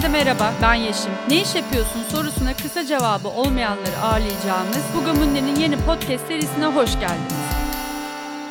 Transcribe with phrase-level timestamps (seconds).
[0.00, 1.12] Herkese merhaba, ben Yeşim.
[1.28, 7.34] Ne iş yapıyorsun sorusuna kısa cevabı olmayanları ağırlayacağımız Bu Gamunde'nin yeni podcast serisine hoş geldiniz.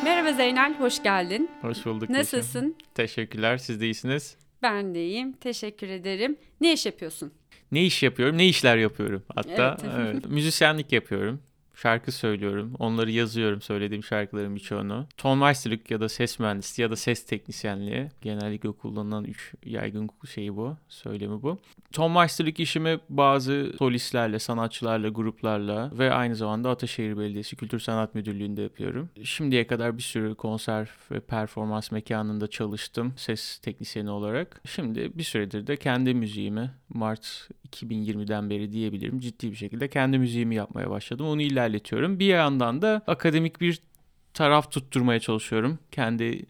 [0.04, 1.50] Merhaba Zeynel, hoş geldin.
[1.60, 2.10] Hoş bulduk.
[2.10, 2.64] Nasılsın?
[2.64, 2.74] Yeşim.
[2.94, 4.36] Teşekkürler, siz de iyisiniz.
[4.62, 6.36] Ben de iyiyim, teşekkür ederim.
[6.60, 7.32] Ne iş yapıyorsun?
[7.72, 9.76] Ne iş yapıyorum, ne işler yapıyorum hatta.
[9.84, 9.94] Evet.
[9.98, 10.26] evet.
[10.26, 11.42] Müzisyenlik yapıyorum.
[11.82, 12.74] Şarkı söylüyorum.
[12.78, 15.06] Onları yazıyorum söylediğim şarkıların birçoğunu.
[15.16, 18.08] Tonmeisterlik ya da ses mühendisliği ya da ses teknisyenliği.
[18.22, 20.76] Genellikle kullanılan üç yaygın şeyi bu.
[20.88, 21.58] Söylemi bu.
[21.92, 29.10] Tonmeisterlik işimi bazı solistlerle, sanatçılarla, gruplarla ve aynı zamanda Ataşehir Belediyesi Kültür Sanat Müdürlüğü'nde yapıyorum.
[29.24, 34.62] Şimdiye kadar bir sürü konser ve performans mekanında çalıştım ses teknisyeni olarak.
[34.66, 40.54] Şimdi bir süredir de kendi müziğimi Mart 2020'den beri diyebilirim ciddi bir şekilde kendi müziğimi
[40.54, 41.26] yapmaya başladım.
[41.26, 42.18] Onu ilerletiyorum.
[42.18, 43.80] Bir yandan da akademik bir
[44.34, 45.78] taraf tutturmaya çalışıyorum.
[45.92, 46.46] Kendi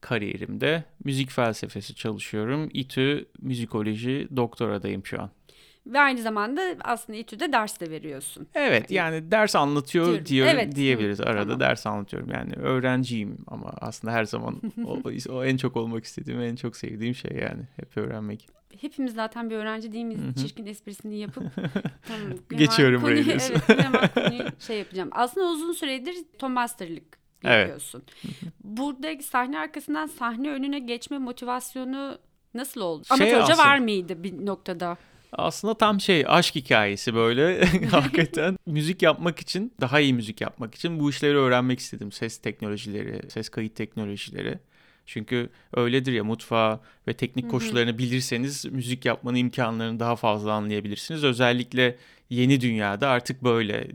[0.00, 2.68] kariyerimde müzik felsefesi çalışıyorum.
[2.72, 5.30] İTÜ müzikoloji doktoradayım şu an.
[5.86, 8.46] Ve aynı zamanda aslında İTÜ'de ders de veriyorsun.
[8.54, 10.74] Evet yani ders anlatıyor diyor Evet.
[10.74, 11.20] diyebiliriz.
[11.20, 11.60] Arada Tamam.
[11.60, 12.30] ders anlatıyorum.
[12.30, 14.98] Yani öğrenciyim ama aslında her zaman o,
[15.30, 18.57] o en çok olmak istediğim, en çok sevdiğim şey yani hep öğrenmek.
[18.80, 20.20] Hepimiz zaten bir öğrenci değil miyiz?
[20.42, 21.44] Çirkin esprisini yapıp
[22.08, 23.54] tamam, Geçiyorum konuyu- buraya diyorsun.
[23.68, 25.08] Evet hemen konuyu şey yapacağım.
[25.12, 27.58] Aslında uzun süredir Tom Master'lık Evet.
[27.60, 28.02] yapıyorsun.
[28.64, 32.18] Burada sahne arkasından sahne önüne geçme motivasyonu
[32.54, 33.04] nasıl oldu?
[33.04, 34.96] Şey Amatörce aslında- var mıydı bir noktada?
[35.32, 41.00] Aslında tam şey aşk hikayesi böyle hakikaten müzik yapmak için daha iyi müzik yapmak için
[41.00, 42.12] bu işleri öğrenmek istedim.
[42.12, 44.58] Ses teknolojileri, ses kayıt teknolojileri.
[45.08, 51.24] Çünkü öyledir ya mutfağı ve teknik koşullarını bilirseniz müzik yapmanın imkanlarını daha fazla anlayabilirsiniz.
[51.24, 51.96] Özellikle
[52.30, 53.90] yeni dünyada artık böyle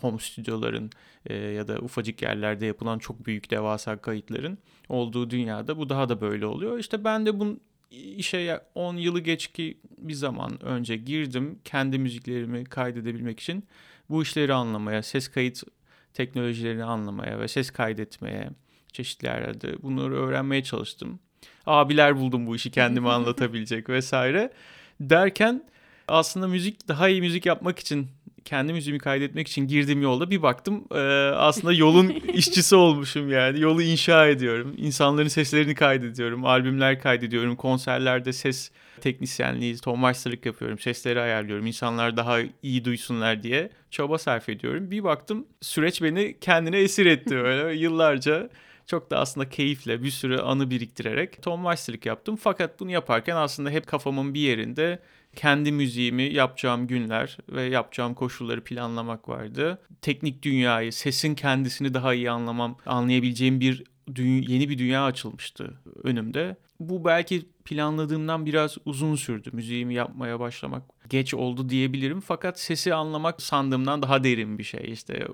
[0.00, 0.90] home stüdyoların
[1.26, 6.20] e, ya da ufacık yerlerde yapılan çok büyük devasa kayıtların olduğu dünyada bu daha da
[6.20, 6.78] böyle oluyor.
[6.78, 7.60] İşte ben de bunun
[7.90, 13.64] işe ya- 10 yılı geçki bir zaman önce girdim kendi müziklerimi kaydedebilmek için
[14.10, 15.62] bu işleri anlamaya, ses kayıt
[16.14, 18.50] teknolojilerini anlamaya ve ses kaydetmeye
[18.92, 21.20] çeşitli yerlerde bunları öğrenmeye çalıştım.
[21.66, 24.52] Abiler buldum bu işi kendime anlatabilecek vesaire.
[25.00, 25.64] Derken
[26.08, 28.08] aslında müzik daha iyi müzik yapmak için
[28.48, 30.98] kendi müziğimi kaydetmek için girdiğim yolda bir baktım e,
[31.34, 33.60] aslında yolun işçisi olmuşum yani.
[33.60, 34.74] Yolu inşa ediyorum.
[34.76, 36.44] İnsanların seslerini kaydediyorum.
[36.44, 37.56] Albümler kaydediyorum.
[37.56, 38.70] Konserlerde ses
[39.00, 40.78] teknisyenliği, ton masterlık yapıyorum.
[40.78, 41.66] Sesleri ayarlıyorum.
[41.66, 44.90] İnsanlar daha iyi duysunlar diye çaba sarf ediyorum.
[44.90, 48.48] Bir baktım süreç beni kendine esir etti böyle yıllarca.
[48.88, 52.36] Çok da aslında keyifle bir sürü anı biriktirerek ton masterlık yaptım.
[52.36, 55.02] Fakat bunu yaparken aslında hep kafamın bir yerinde
[55.36, 59.78] kendi müziğimi yapacağım günler ve yapacağım koşulları planlamak vardı.
[60.02, 63.84] Teknik dünyayı, sesin kendisini daha iyi anlamam, anlayabileceğim bir
[64.48, 66.56] yeni bir dünya açılmıştı önümde.
[66.80, 69.50] Bu belki planladığımdan biraz uzun sürdü.
[69.52, 72.20] Müziğimi yapmaya başlamak geç oldu diyebilirim.
[72.20, 74.92] Fakat sesi anlamak sandığımdan daha derin bir şey.
[74.92, 75.26] İşte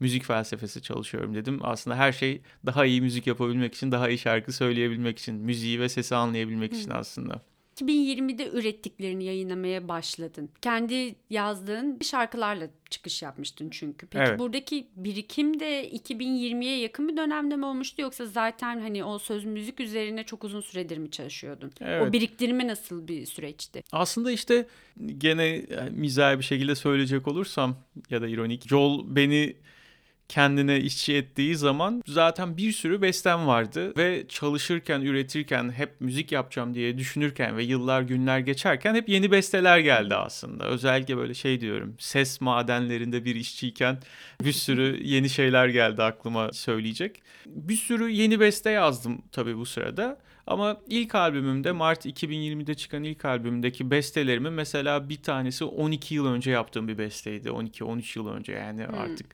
[0.00, 1.58] müzik felsefesi çalışıyorum dedim.
[1.62, 5.88] Aslında her şey daha iyi müzik yapabilmek için, daha iyi şarkı söyleyebilmek için, müziği ve
[5.88, 7.42] sesi anlayabilmek için aslında.
[7.80, 10.50] 2020'de ürettiklerini yayınlamaya başladın.
[10.62, 14.06] Kendi yazdığın şarkılarla çıkış yapmıştın çünkü.
[14.06, 14.38] Peki Evet.
[14.38, 19.80] buradaki birikim de 2020'ye yakın bir dönemde mi olmuştu yoksa zaten hani o söz müzik
[19.80, 21.72] üzerine çok uzun süredir mi çalışıyordun?
[21.80, 22.08] Evet.
[22.08, 23.82] O biriktirme nasıl bir süreçti?
[23.92, 24.66] Aslında işte
[25.18, 27.76] gene yani mizahi bir şekilde söyleyecek olursam
[28.10, 28.68] ya da ironik.
[28.68, 29.56] Joel beni
[30.28, 36.74] kendine işçi ettiği zaman zaten bir sürü bestem vardı ve çalışırken, üretirken, hep müzik yapacağım
[36.74, 40.64] diye düşünürken ve yıllar günler geçerken hep yeni besteler geldi aslında.
[40.64, 43.98] Özellikle böyle şey diyorum, ses madenlerinde bir işçiyken
[44.44, 47.22] bir sürü yeni şeyler geldi aklıma söyleyecek.
[47.46, 50.18] Bir sürü yeni beste yazdım tabii bu sırada.
[50.46, 56.50] Ama ilk albümümde Mart 2020'de çıkan ilk albümümdeki bestelerimin mesela bir tanesi 12 yıl önce
[56.50, 57.48] yaptığım bir besteydi.
[57.48, 59.26] 12-13 yıl önce yani artık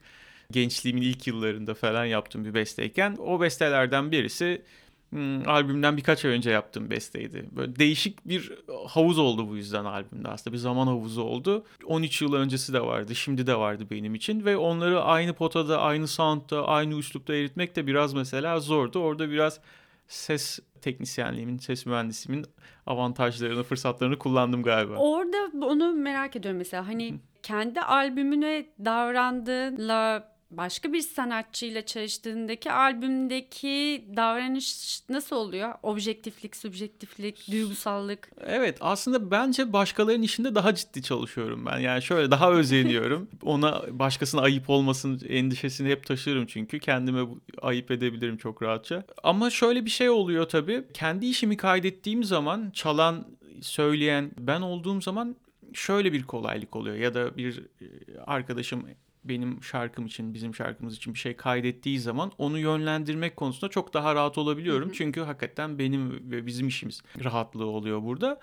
[0.51, 4.61] gençliğimin ilk yıllarında falan yaptığım bir besteyken o bestelerden birisi
[5.09, 7.49] hmm, albümden birkaç ay önce yaptığım besteydi.
[7.51, 8.51] Böyle değişik bir
[8.87, 11.65] havuz oldu bu yüzden albümde aslında bir zaman havuzu oldu.
[11.85, 16.07] 13 yıl öncesi de vardı, şimdi de vardı benim için ve onları aynı potada, aynı
[16.07, 18.99] soundda, aynı üslupta eritmek de biraz mesela zordu.
[18.99, 19.59] Orada biraz
[20.07, 22.45] ses teknisyenliğimin, ses mühendisimin
[22.85, 24.95] avantajlarını, fırsatlarını kullandım galiba.
[24.95, 27.13] Orada onu merak ediyorum mesela hani
[27.43, 35.73] kendi albümüne davrandığınla başka bir sanatçıyla çalıştığındaki albümdeki davranış nasıl oluyor?
[35.83, 38.31] Objektiflik, subjektiflik, duygusallık.
[38.45, 41.79] Evet aslında bence başkalarının işinde daha ciddi çalışıyorum ben.
[41.79, 43.29] Yani şöyle daha özeniyorum.
[43.43, 46.79] Ona başkasına ayıp olmasın endişesini hep taşırım çünkü.
[46.79, 47.21] Kendime
[47.61, 49.03] ayıp edebilirim çok rahatça.
[49.23, 50.83] Ama şöyle bir şey oluyor tabii.
[50.93, 53.27] Kendi işimi kaydettiğim zaman çalan
[53.61, 55.35] söyleyen ben olduğum zaman
[55.73, 57.85] şöyle bir kolaylık oluyor ya da bir e,
[58.19, 58.85] arkadaşım
[59.29, 64.15] benim şarkım için, bizim şarkımız için bir şey kaydettiği zaman onu yönlendirmek konusunda çok daha
[64.15, 64.87] rahat olabiliyorum.
[64.87, 64.95] Hı hı.
[64.95, 68.39] Çünkü hakikaten benim ve bizim işimiz rahatlığı oluyor burada.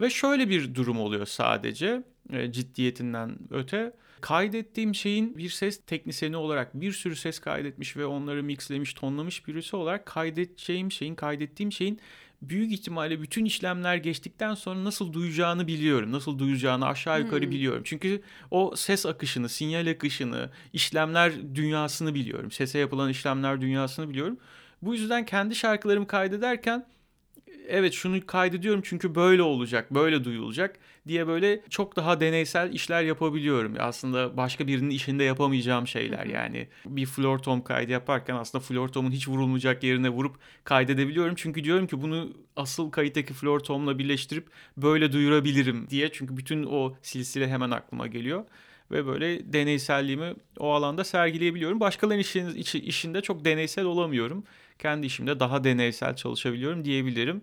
[0.00, 3.92] Ve şöyle bir durum oluyor sadece e, ciddiyetinden öte.
[4.20, 9.76] Kaydettiğim şeyin bir ses teknisyeni olarak bir sürü ses kaydetmiş ve onları mixlemiş, tonlamış birisi
[9.76, 12.00] olarak kaydedeceğim şeyin, kaydettiğim şeyin
[12.48, 16.12] büyük ihtimalle bütün işlemler geçtikten sonra nasıl duyacağını biliyorum.
[16.12, 17.50] Nasıl duyacağını aşağı yukarı hmm.
[17.50, 17.82] biliyorum.
[17.84, 22.50] Çünkü o ses akışını, sinyal akışını, işlemler dünyasını biliyorum.
[22.50, 24.38] Sese yapılan işlemler dünyasını biliyorum.
[24.82, 26.86] Bu yüzden kendi şarkılarımı kaydederken
[27.68, 30.78] evet şunu kaydediyorum çünkü böyle olacak, böyle duyulacak
[31.08, 33.74] diye böyle çok daha deneysel işler yapabiliyorum.
[33.78, 36.68] Aslında başka birinin işinde yapamayacağım şeyler yani.
[36.86, 41.34] Bir floor tom kaydı yaparken aslında floor tom'un hiç vurulmayacak yerine vurup kaydedebiliyorum.
[41.34, 44.46] Çünkü diyorum ki bunu asıl kayıttaki floor tom'la birleştirip
[44.76, 46.12] böyle duyurabilirim diye.
[46.12, 48.44] Çünkü bütün o silsile hemen aklıma geliyor
[48.90, 51.80] ve böyle deneyselliğimi o alanda sergileyebiliyorum.
[51.80, 54.44] Başkalarının işinde çok deneysel olamıyorum
[54.78, 57.42] kendi işimde daha deneysel çalışabiliyorum diyebilirim.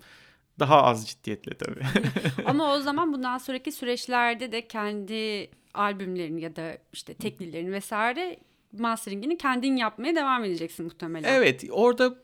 [0.60, 1.81] Daha az ciddiyetle tabii.
[2.45, 8.39] Ama o zaman bundan sonraki süreçlerde de kendi albümlerini ya da işte teklilerini vesaire
[8.80, 11.33] masteringini kendin yapmaya devam edeceksin muhtemelen.
[11.33, 12.16] Evet orada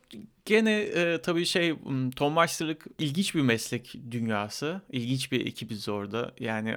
[0.45, 1.75] gene e, tabii şey
[2.15, 4.81] Tom Master'lık ilginç bir meslek dünyası.
[4.91, 6.33] İlginç bir ekibiz orada.
[6.39, 6.75] Yani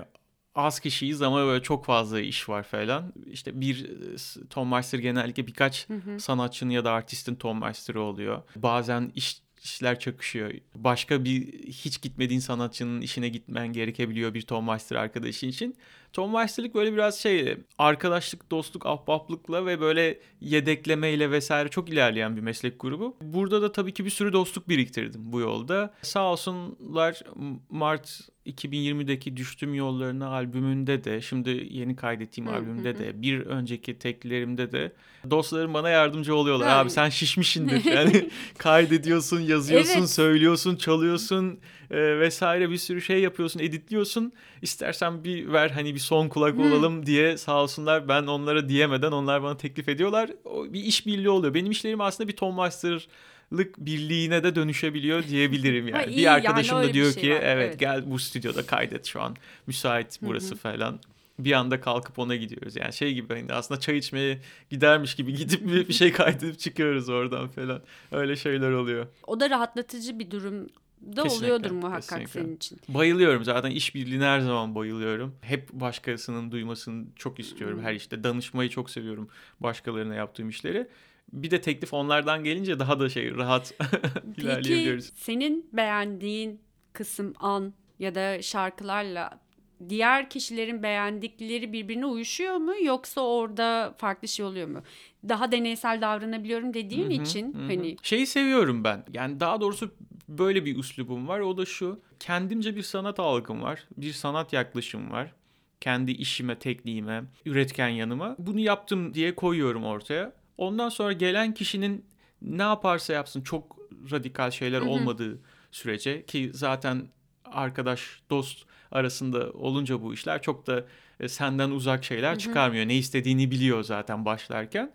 [0.54, 3.12] az kişiyiz ama böyle çok fazla iş var falan.
[3.26, 6.20] İşte bir e, Tom Meister genellikle birkaç hı hı.
[6.20, 8.42] sanatçının ya da artistin Tom Meister'ı oluyor.
[8.56, 10.52] Bazen iş işler çakışıyor.
[10.74, 15.76] Başka bir hiç gitmediğin sanatçının işine gitmen gerekebiliyor bir Tom Meister arkadaşın için.
[16.12, 22.40] Tom Meister'lık böyle biraz şey arkadaşlık, dostluk, ahbaplıkla ve böyle yedeklemeyle vesaire çok ilerleyen bir
[22.40, 23.16] meslek grubu.
[23.22, 25.94] Burada da tabii ki bir sürü dostluk biriktirdim bu yolda.
[26.02, 27.22] Sağ olsunlar
[27.70, 34.92] Mart 2020'deki Düştüm Yollarına albümünde de şimdi yeni kaydettiğim albümde de bir önceki teklerimde de
[35.30, 36.68] dostlarım bana yardımcı oluyorlar.
[36.68, 37.84] Abi sen şişmişindir.
[37.90, 40.10] Yani kaydediyorsun, yazıyorsun, evet.
[40.10, 41.60] söylüyorsun, çalıyorsun
[41.90, 44.32] e, vesaire bir sürü şey yapıyorsun, editliyorsun.
[44.62, 46.72] İstersen bir ver hani bir son kulak hmm.
[46.72, 50.30] olalım diye sağ olsunlar ben onlara diyemeden onlar bana teklif ediyorlar.
[50.44, 51.54] O, bir iş birliği oluyor.
[51.54, 53.08] Benim işlerim aslında bir Tom Master
[53.52, 56.12] lık birliğine de dönüşebiliyor diyebilirim yani.
[56.12, 57.36] iyi, bir arkadaşım yani da diyor şey ki var.
[57.36, 59.36] evet, evet gel bu stüdyoda kaydet şu an
[59.66, 61.00] müsait burası falan.
[61.38, 62.76] Bir anda kalkıp ona gidiyoruz.
[62.76, 64.38] Yani şey gibi hani aslında çay içmeye
[64.70, 67.82] gidermiş gibi gidip bir şey kaydedip çıkıyoruz oradan falan.
[68.12, 69.06] Öyle şeyler oluyor.
[69.26, 70.66] O da rahatlatıcı bir durum
[71.02, 72.40] da kesinlikle, oluyordur muhakkak kesinlikle.
[72.40, 72.80] senin için.
[72.88, 75.34] Bayılıyorum zaten işbirliğine her zaman bayılıyorum.
[75.40, 77.84] Hep başkasının duymasını çok istiyorum hmm.
[77.84, 78.24] her işte.
[78.24, 79.28] Danışmayı çok seviyorum
[79.60, 80.88] başkalarına yaptığım işleri
[81.32, 83.74] bir de teklif onlardan gelince daha da şey rahat
[84.36, 85.10] ilerleyebiliyoruz.
[85.10, 86.60] Peki senin beğendiğin
[86.92, 89.40] kısım an ya da şarkılarla
[89.88, 94.82] diğer kişilerin beğendikleri birbirine uyuşuyor mu yoksa orada farklı şey oluyor mu?
[95.28, 97.62] Daha deneysel davranabiliyorum dediğin hı-hı, için hı-hı.
[97.62, 99.04] hani şeyi seviyorum ben.
[99.12, 99.90] Yani daha doğrusu
[100.38, 101.40] böyle bir üslubum var.
[101.40, 102.00] O da şu.
[102.20, 103.86] Kendimce bir sanat algım var.
[103.96, 105.32] Bir sanat yaklaşım var.
[105.80, 108.36] Kendi işime, tekniğime, üretken yanıma.
[108.38, 110.32] Bunu yaptım diye koyuyorum ortaya.
[110.58, 112.04] Ondan sonra gelen kişinin
[112.42, 113.76] ne yaparsa yapsın çok
[114.10, 115.40] radikal şeyler olmadığı
[115.70, 117.08] sürece ki zaten
[117.44, 120.84] arkadaş, dost arasında olunca bu işler çok da
[121.20, 122.88] e, senden uzak şeyler çıkarmıyor.
[122.88, 124.92] Ne istediğini biliyor zaten başlarken.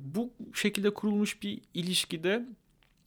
[0.00, 2.46] Bu şekilde kurulmuş bir ilişkide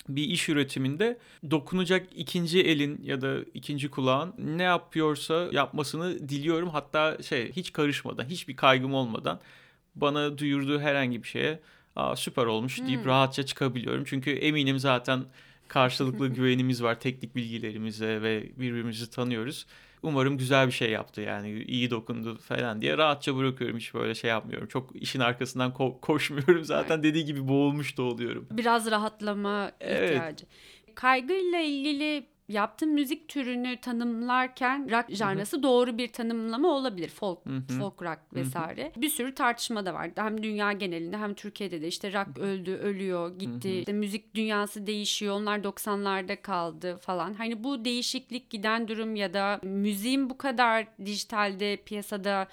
[0.09, 1.17] bir iş üretiminde
[1.51, 6.69] dokunacak ikinci elin ya da ikinci kulağın ne yapıyorsa yapmasını diliyorum.
[6.69, 9.39] Hatta şey hiç karışmadan, hiçbir kaygım olmadan
[9.95, 11.59] bana duyurduğu herhangi bir şeye
[11.95, 13.05] Aa, süper olmuş deyip hmm.
[13.05, 14.03] rahatça çıkabiliyorum.
[14.03, 15.25] Çünkü eminim zaten
[15.67, 19.65] karşılıklı güvenimiz var teknik bilgilerimize ve birbirimizi tanıyoruz.
[20.03, 24.29] Umarım güzel bir şey yaptı yani iyi dokundu falan diye rahatça bırakıyorum hiç böyle şey
[24.29, 24.67] yapmıyorum.
[24.67, 27.03] Çok işin arkasından ko- koşmuyorum zaten evet.
[27.03, 28.47] dediği gibi boğulmuş da oluyorum.
[28.51, 30.09] Biraz rahatlama evet.
[30.09, 30.45] ihtiyacı.
[30.95, 37.09] Kaygıyla ilgili yaptığın müzik türünü tanımlarken rock janrası doğru bir tanımlama olabilir.
[37.09, 37.79] Folk, Hı-hı.
[37.79, 38.83] folk rock vesaire.
[38.83, 39.01] Hı-hı.
[39.01, 40.11] Bir sürü tartışma da var.
[40.15, 43.71] Hem dünya genelinde hem Türkiye'de de işte rock öldü, ölüyor, gitti.
[43.71, 45.35] İşte müzik dünyası değişiyor.
[45.35, 47.33] Onlar 90'larda kaldı falan.
[47.33, 52.47] Hani bu değişiklik giden durum ya da müziğin bu kadar dijitalde piyasada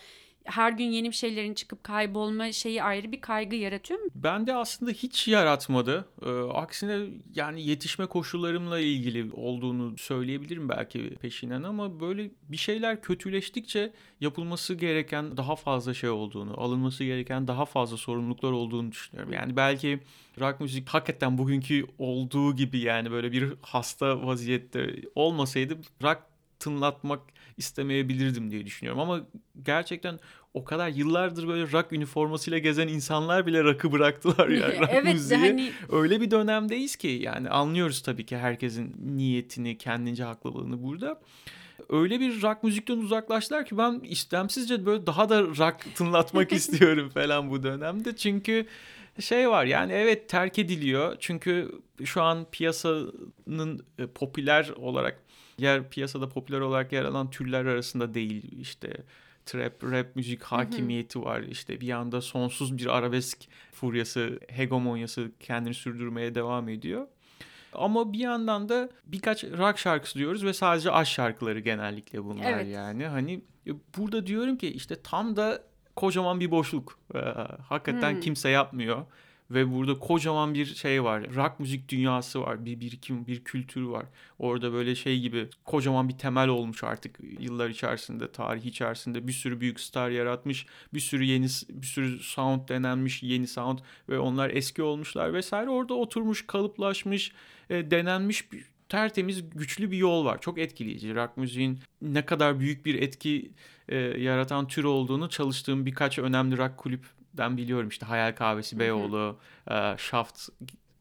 [0.47, 4.07] her gün yeni bir şeylerin çıkıp kaybolma şeyi ayrı bir kaygı yaratıyor mu?
[4.15, 6.09] Ben de aslında hiç yaratmadı.
[6.23, 13.93] Ee, aksine yani yetişme koşullarımla ilgili olduğunu söyleyebilirim belki peşinden ama böyle bir şeyler kötüleştikçe
[14.21, 19.33] yapılması gereken daha fazla şey olduğunu, alınması gereken daha fazla sorumluluklar olduğunu düşünüyorum.
[19.33, 20.01] Yani belki
[20.41, 26.23] rock müzik hakikaten bugünkü olduğu gibi yani böyle bir hasta vaziyette olmasaydı rock
[26.59, 27.21] tınlatmak
[27.57, 29.01] istemeyebilirdim diye düşünüyorum.
[29.01, 29.21] Ama
[29.63, 30.19] gerçekten
[30.55, 34.69] o kadar yıllardır böyle rock üniformasıyla gezen insanlar bile rock'ı bıraktılar ya.
[34.81, 35.41] Rock evet müziği.
[35.41, 41.21] hani Öyle bir dönemdeyiz ki yani anlıyoruz tabii ki herkesin niyetini, kendince haklılığını burada.
[41.89, 47.51] Öyle bir rock müzikten uzaklaştılar ki ben istemsizce böyle daha da rock tınlatmak istiyorum falan
[47.51, 48.17] bu dönemde.
[48.17, 48.67] Çünkü
[49.21, 51.17] şey var yani evet terk ediliyor.
[51.21, 55.26] Çünkü şu an piyasanın e, popüler olarak
[55.59, 58.97] yer piyasada popüler olarak yer alan türler arasında değil işte
[59.47, 61.41] trap, rap müzik hakimiyeti var.
[61.41, 63.39] İşte bir yanda sonsuz bir arabesk
[63.73, 67.07] furyası, hegemonyası kendini sürdürmeye devam ediyor.
[67.73, 72.67] Ama bir yandan da birkaç rock şarkısı diyoruz ve sadece aşk şarkıları genellikle bunlar Evet.
[72.75, 73.07] yani.
[73.07, 75.63] Hani e, burada diyorum ki işte tam da
[75.97, 76.99] kocaman bir boşluk.
[77.15, 77.19] Ee,
[77.69, 78.21] hakikaten Hmm.
[78.21, 79.07] kimse yapmıyor.
[79.51, 81.35] Ve burada kocaman bir şey var.
[81.35, 82.65] Rock müzik dünyası var.
[82.65, 84.07] Bir birikim, bir kültür var.
[84.39, 89.61] Orada böyle şey gibi kocaman bir temel olmuş artık yıllar içerisinde, tarih içerisinde bir sürü
[89.61, 90.67] büyük star yaratmış.
[90.95, 95.71] Bir sürü yeni bir sürü sound denenmiş, yeni sound ve onlar eski olmuşlar vesaire.
[95.71, 97.33] Orada oturmuş, kalıplaşmış,
[97.71, 100.41] e, denenmiş bir tertemiz güçlü bir yol var.
[100.41, 101.15] Çok etkileyici.
[101.15, 103.51] Rock müziğin ne kadar büyük bir etki
[103.89, 106.77] e, yaratan tür olduğunu çalıştığım birkaç önemli rock
[107.37, 107.89] kulüpten biliyorum.
[107.89, 109.39] İşte Hayal Kahvesi, Beyoğlu,
[109.71, 110.49] e, Shaft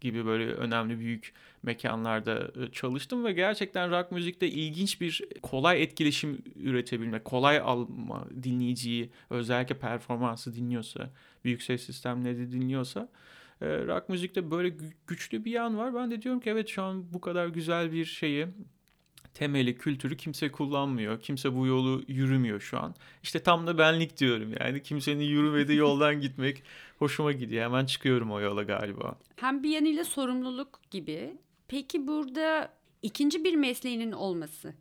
[0.01, 6.41] gibi böyle önemli büyük mekanlarda e, çalıştım ve gerçekten rock müzikte ilginç bir kolay etkileşim
[6.55, 11.09] üretebilme, kolay alma dinleyiciyi özellikle performansı dinliyorsa,
[11.43, 13.09] büyük ses sistemleri dinliyorsa
[13.61, 15.93] e, rock müzikte böyle gü- güçlü bir yan var.
[15.93, 18.47] Ben de diyorum ki evet şu an bu kadar güzel bir şeyi
[19.35, 21.21] temeli, kültürü kimse kullanmıyor.
[21.21, 22.95] Kimse bu yolu yürümüyor şu an.
[23.23, 24.83] İşte tam da benlik diyorum yani.
[24.83, 26.63] Kimsenin yürümediği yoldan gitmek
[26.99, 27.63] hoşuma gidiyor.
[27.63, 29.15] Hemen çıkıyorum o yola galiba.
[29.35, 31.37] hem bir yanıyla sorumluluk gibi.
[31.67, 34.73] Peki burada ikinci bir mesleğinin olması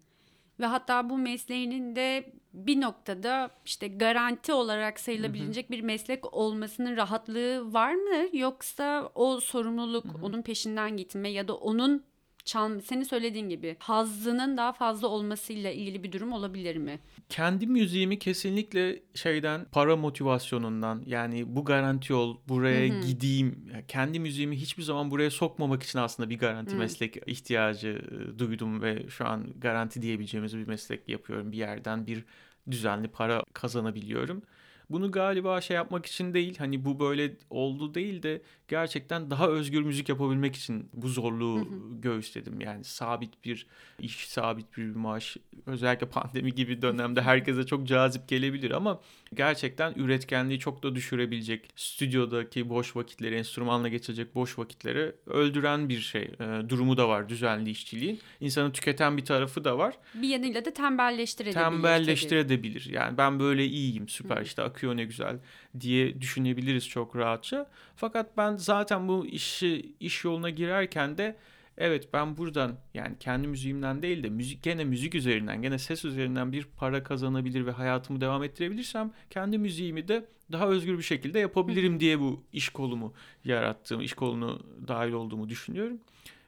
[0.61, 7.73] ve hatta bu mesleğinin de bir noktada işte garanti olarak sayılabilecek bir meslek olmasının rahatlığı
[7.73, 8.29] var mı?
[8.33, 12.05] Yoksa o sorumluluk, onun peşinden gitme ya da onun
[12.45, 17.01] çal senin söylediğin gibi hazzının daha fazla olmasıyla ilgili bir durum olabilir mi?
[17.29, 23.69] Kendi müziğimi kesinlikle şeyden para motivasyonundan yani bu garanti yol buraya gideyim.
[23.73, 28.83] Yani kendi müziğimi hiçbir zaman buraya sokmamak için aslında bir garanti meslek ihtiyacı e, duydum
[28.83, 31.53] ve şu an garanti diyebileceğimiz bir meslek yapıyorum.
[31.53, 32.25] Bir yerden bir
[32.71, 34.43] düzenli para kazanabiliyorum.
[34.91, 39.83] Bunu galiba şey yapmak için değil hani bu böyle oldu değil de gerçekten daha özgür
[39.83, 41.69] müzik yapabilmek için bu zorluğu
[42.03, 42.61] göğüsledim.
[42.61, 43.67] Yani sabit bir
[43.99, 45.37] iş, sabit bir maaş
[45.67, 49.01] özellikle pandemi gibi dönemde herkese çok cazip gelebilir ama
[49.35, 56.23] gerçekten üretkenliği çok da düşürebilecek stüdyodaki boş vakitleri, enstrümanla geçecek boş vakitleri öldüren bir şey
[56.23, 58.21] e, durumu da var düzenli işçiliğin.
[58.41, 61.55] İnsanı tüketen bir tarafı da var Bir yanıyla da tembelleştirebilir.
[61.55, 62.91] tembelleştirebilir.
[62.91, 65.39] Yani ben böyle iyiyim, süper işte akıyor ne güzel
[65.81, 67.71] diye düşünebiliriz çok rahatça.
[67.97, 71.37] Fakat ben zaten bu işi iş yoluna girerken de
[71.79, 76.53] evet ben buradan yani kendi müziğimden değil de müzik gene müzik üzerinden, gene ses üzerinden
[76.53, 82.01] bir para kazanabilir ve hayatımı devam ettirebilirsem kendi müziğimi de daha özgür bir şekilde yapabilirim
[82.01, 83.15] diye bu iş kolumu
[83.45, 86.01] yarattığım, iş kolunu dahil olduğumu düşünüyorum.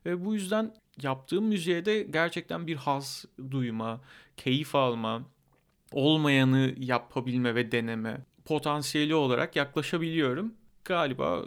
[0.07, 4.01] Ve bu yüzden yaptığım müziğe de gerçekten bir haz duyma,
[4.37, 5.23] keyif alma,
[5.93, 10.55] olmayanı yapabilme ve deneme potansiyeli olarak yaklaşabiliyorum.
[10.85, 11.45] Galiba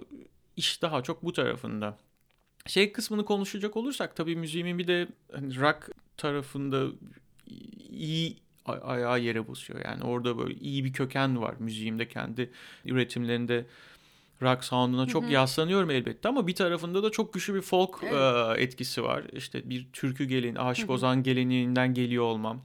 [0.58, 1.98] iş daha çok bu tarafında.
[2.68, 6.88] Şey kısmını konuşacak olursak tabii müziğimin bir de hani rock tarafında
[7.90, 9.82] iyi ay- ayağı yere basıyor.
[9.86, 12.50] Yani orada böyle iyi bir köken var müziğimde kendi
[12.86, 13.66] üretimlerinde
[14.42, 18.58] rock sound'una çok yaslanıyorum elbette ama bir tarafında da çok güçlü bir folk Evet.
[18.58, 19.24] e, etkisi var.
[19.34, 22.62] İşte bir türkü geleneği, Aşık Ozan geleneğinden geliyor olmam,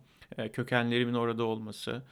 [0.52, 2.02] kökenlerimin orada olması,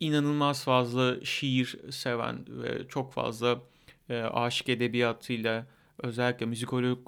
[0.00, 3.60] inanılmaz fazla şiir seven ve çok fazla
[4.08, 5.66] e, aşık edebiyatıyla
[6.02, 6.98] özellikle müzikolog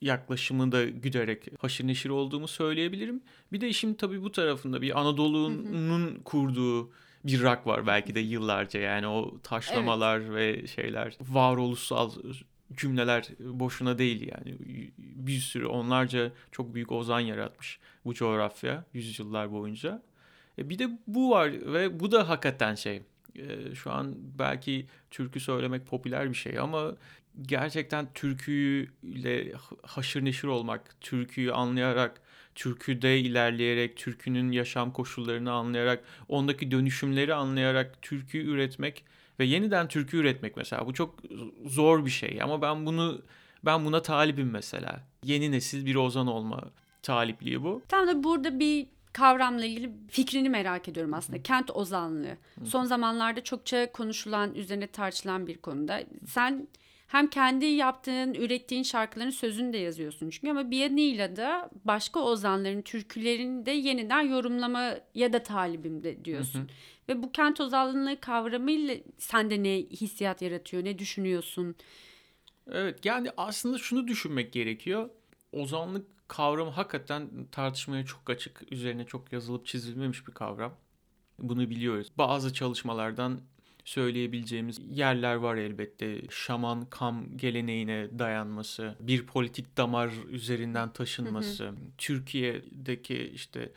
[0.00, 3.22] yaklaşımı da güderek haşır neşir olduğumu söyleyebilirim.
[3.52, 6.90] Bir de işin tabii bu tarafında bir Anadolu'nun kurduğu
[7.24, 8.80] bir rock var belki de yıllarca.
[8.80, 12.10] Yani o taşlamalar ve şeyler varoluşsal
[12.76, 14.58] cümleler boşuna değil yani
[14.98, 20.02] bir sürü onlarca çok büyük ozan yaratmış bu coğrafya yüzyıllar boyunca.
[20.58, 23.02] E bir de bu var ve bu da hakikaten şey
[23.36, 26.96] e, şu an belki türkü söylemek popüler bir şey ama
[27.42, 32.20] gerçekten türküyle haşır neşir olmak, türküyü anlayarak,
[32.54, 39.04] türküde ilerleyerek, türkünün yaşam koşullarını anlayarak, ondaki dönüşümleri anlayarak türkü üretmek
[39.40, 41.14] ve yeniden türkü üretmek mesela bu çok
[41.66, 43.22] zor bir şey ama ben bunu
[43.64, 45.00] ben buna talibim mesela.
[45.24, 46.60] Yeni nesil bir ozan olma
[47.02, 47.82] talipliği bu.
[47.88, 51.42] Tam da burada bir kavramla ilgili fikrini merak ediyorum aslında.
[51.42, 52.36] Kent ozanlığı.
[52.64, 56.02] Son zamanlarda çokça konuşulan, üzerine tartışılan bir konuda.
[56.26, 56.68] Sen
[57.10, 62.82] hem kendi yaptığın, ürettiğin şarkıların sözünü de yazıyorsun çünkü ama bir yanıyla da başka ozanların
[62.82, 66.58] türkülerini de yeniden yorumlamaya da talibim de diyorsun.
[66.58, 66.68] Hı hı.
[67.08, 71.74] Ve bu kent ozanlığı kavramıyla sende ne hissiyat yaratıyor, ne düşünüyorsun?
[72.72, 75.10] Evet yani aslında şunu düşünmek gerekiyor.
[75.52, 78.72] Ozanlık kavramı hakikaten tartışmaya çok açık.
[78.72, 80.74] Üzerine çok yazılıp çizilmemiş bir kavram.
[81.38, 82.12] Bunu biliyoruz.
[82.18, 83.40] Bazı çalışmalardan
[83.90, 86.22] söyleyebileceğimiz yerler var elbette.
[86.30, 93.72] Şaman kam geleneğine dayanması, bir politik damar üzerinden taşınması, Türkiye'deki işte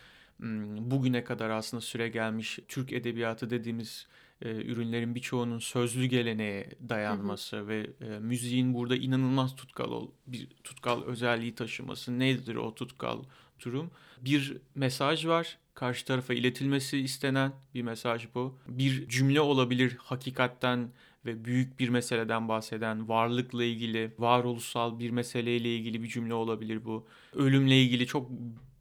[0.80, 4.08] bugüne kadar aslında süre gelmiş Türk edebiyatı dediğimiz
[4.44, 7.68] e, ürünlerin birçoğunun sözlü geleneğe dayanması hı hı.
[7.68, 13.24] ve e, müziğin burada inanılmaz tutkal ol, bir tutkal özelliği taşıması nedir o tutkal
[13.66, 13.92] durum?
[14.22, 15.58] Bir mesaj var.
[15.74, 18.58] Karşı tarafa iletilmesi istenen bir mesaj bu.
[18.68, 20.90] Bir cümle olabilir hakikatten
[21.26, 27.08] ve büyük bir meseleden bahseden, varlıkla ilgili, varoluşsal bir meseleyle ilgili bir cümle olabilir bu.
[27.34, 28.30] Ölümle ilgili çok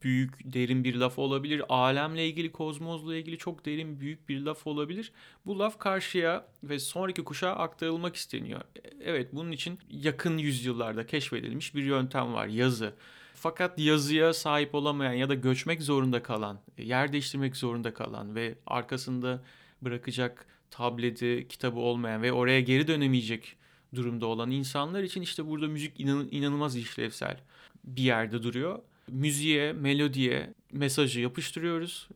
[0.02, 1.62] büyük, derin bir laf olabilir.
[1.68, 5.12] Alemle ilgili, kozmozla ilgili çok derin, büyük bir laf olabilir.
[5.47, 8.61] Bu laf karşıya ve sonraki kuşağa aktarılmak isteniyor.
[9.00, 12.94] Evet, bunun için yakın yüzyıllarda keşfedilmiş bir yöntem var, yazı.
[13.35, 19.42] Fakat yazıya sahip olamayan ya da göçmek zorunda kalan, yer değiştirmek zorunda kalan ve arkasında
[19.82, 23.56] bırakacak tableti, kitabı olmayan ve oraya geri dönemeyecek
[23.94, 27.40] durumda olan insanlar için işte burada müzik inan, inanılmaz işlevsel
[27.85, 28.78] bir yerde duruyor
[29.09, 32.09] müziğe, melodiye mesajı yapıştırıyoruz.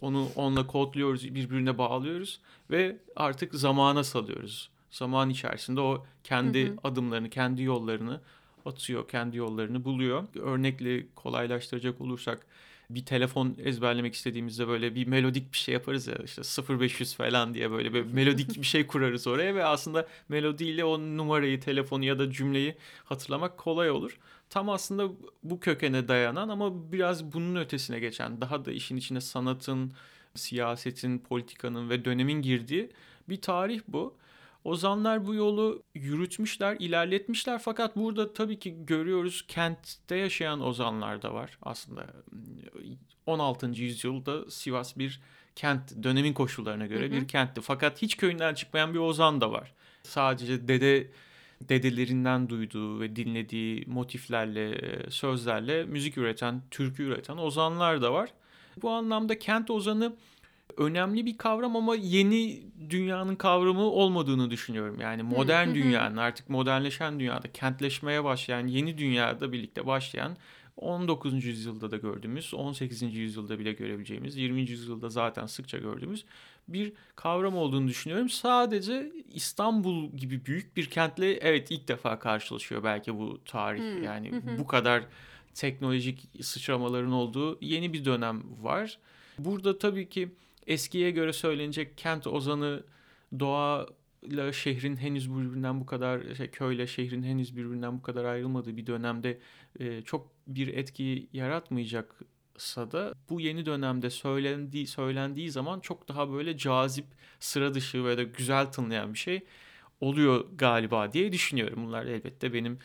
[0.00, 4.70] Onu onunla kodluyoruz, birbirine bağlıyoruz ve artık zamana salıyoruz.
[4.90, 6.76] Zaman içerisinde o kendi hı hı.
[6.84, 8.20] adımlarını, kendi yollarını
[8.66, 10.24] atıyor, kendi yollarını buluyor.
[10.34, 12.46] Örnekle kolaylaştıracak olursak
[12.94, 16.42] bir telefon ezberlemek istediğimizde böyle bir melodik bir şey yaparız ya işte
[16.78, 21.60] 0500 falan diye böyle bir melodik bir şey kurarız oraya ve aslında melodiyle o numarayı,
[21.60, 24.18] telefonu ya da cümleyi hatırlamak kolay olur
[24.54, 29.92] tam aslında bu kökene dayanan ama biraz bunun ötesine geçen daha da işin içine sanatın,
[30.34, 32.90] siyasetin, politikanın ve dönemin girdiği
[33.28, 34.14] bir tarih bu.
[34.64, 41.58] Ozanlar bu yolu yürütmüşler, ilerletmişler fakat burada tabii ki görüyoruz kentte yaşayan ozanlar da var
[41.62, 42.06] aslında.
[43.26, 43.66] 16.
[43.66, 45.20] yüzyılda Sivas bir
[45.56, 47.20] kent, dönemin koşullarına göre hı hı.
[47.20, 47.60] bir kentti.
[47.60, 49.72] Fakat hiç köyünden çıkmayan bir ozan da var.
[50.02, 51.10] Sadece dede
[51.68, 58.30] dedelerinden duyduğu ve dinlediği motiflerle, e, sözlerle müzik üreten, türkü üreten ozanlar da var.
[58.82, 60.16] Bu anlamda kent ozanı
[60.76, 65.00] önemli bir kavram ama yeni dünyanın kavramı olmadığını düşünüyorum.
[65.00, 70.36] Yani modern dünyanın artık modernleşen dünyada kentleşmeye başlayan yeni dünyada birlikte başlayan
[70.76, 71.44] 19.
[71.44, 73.02] yüzyılda da gördüğümüz, 18.
[73.02, 74.60] yüzyılda bile görebileceğimiz, 20.
[74.60, 76.24] yüzyılda zaten sıkça gördüğümüz
[76.68, 78.28] bir kavram olduğunu düşünüyorum.
[78.28, 84.02] Sadece İstanbul gibi büyük bir kentle evet ilk defa karşılaşıyor belki bu tarih.
[84.02, 85.02] Yani bu kadar
[85.54, 88.98] teknolojik sıçramaların olduğu yeni bir dönem var.
[89.38, 90.28] Burada tabii ki
[90.66, 92.84] eskiye göre söylenecek kent ozanı
[93.40, 93.86] doğa
[94.22, 98.86] ile şehrin henüz birbirinden bu kadar şey, köyle şehrin henüz birbirinden bu kadar ayrılmadığı bir
[98.86, 99.38] dönemde
[99.80, 106.56] e, çok bir etki yaratmayacaksa da bu yeni dönemde söylendiği söylendiği zaman çok daha böyle
[106.56, 107.06] cazip,
[107.40, 109.44] sıra dışı ve de güzel tınlayan bir şey
[110.00, 111.86] oluyor galiba diye düşünüyorum.
[111.86, 112.78] Bunlar elbette benim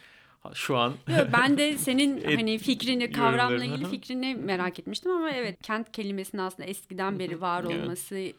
[0.53, 0.93] şu an.
[1.07, 6.41] Yok, ben de senin hani fikrini, kavramla ilgili fikrini merak etmiştim ama evet kent kelimesinin
[6.41, 8.35] aslında eskiden beri var olması evet